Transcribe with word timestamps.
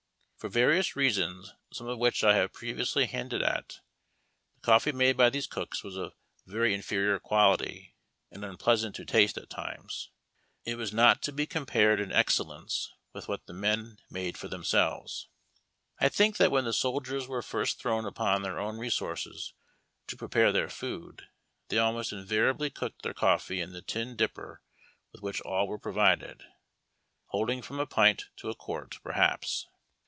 For 0.35 0.49
various 0.49 0.95
reasons, 0.95 1.53
some 1.71 1.85
of 1.87 1.99
which 1.99 2.23
I 2.23 2.33
have 2.35 2.51
previously 2.51 3.05
hinted 3.05 3.43
at, 3.43 3.81
the 4.55 4.61
coffee 4.61 4.91
made 4.91 5.15
by 5.15 5.29
these 5.29 5.45
cooks 5.45 5.83
was 5.83 5.95
of 5.97 6.13
a 6.47 6.49
ver}^ 6.49 6.51
in 6.51 6.51
THE 6.51 6.51
COMPANY 6.51 6.75
(OOK. 6.77 6.81
ferior 6.83 7.21
quality 7.21 7.95
and 8.31 8.43
unpleasant 8.43 8.95
to 8.95 9.05
taste 9.05 9.37
at 9.37 9.51
times. 9.51 10.09
It 10.65 10.77
was 10.79 10.91
not 10.91 11.21
to 11.21 11.31
be 11.31 11.45
compar 11.45 11.93
ed 11.93 11.99
in 11.99 12.11
excellence 12.11 12.91
with 13.13 13.27
what 13.27 13.45
the 13.45 13.53
men 13.53 13.99
made 14.09 14.35
for 14.35 14.47
themselves. 14.47 15.27
I 15.99 16.09
think 16.09 16.37
that 16.37 16.49
when 16.49 16.65
the 16.65 16.73
soldiers 16.73 17.27
were 17.27 17.43
first 17.43 17.77
thrown 17.77 18.05
upon 18.05 18.41
their 18.41 18.57
own 18.59 18.79
resources 18.79 19.53
to 20.07 20.17
prepare 20.17 20.51
their 20.51 20.69
food, 20.71 21.27
they 21.67 21.77
almost 21.77 22.11
invariably 22.11 22.71
cooked 22.71 23.03
their 23.03 23.13
coffee 23.13 23.61
in 23.61 23.73
the 23.73 23.83
tin 23.83 24.15
dipper 24.15 24.63
with 25.11 25.21
which 25.21 25.39
all 25.41 25.67
were 25.67 25.77
provided, 25.77 26.45
holding 27.27 27.61
from 27.61 27.79
a 27.79 27.85
pint 27.85 28.29
to 28.37 28.49
a 28.49 28.55
quart, 28.55 28.97
perhaps. 29.03 29.67